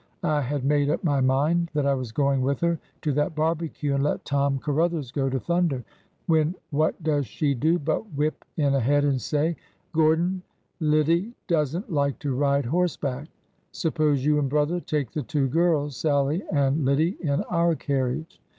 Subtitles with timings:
[0.23, 3.93] ''I had made up my mind that I was going with her to that barbecue
[3.93, 5.83] and let Tom Caruthers go to thunder,
[6.25, 9.55] when what does she do but whip in ahead and say:
[9.89, 10.41] ^ Gordon,
[10.79, 13.27] Lide does n^t like to ride horseback.
[13.73, 18.41] Suppose you and brother take the two girls— Sallie and Lide— in our carriage.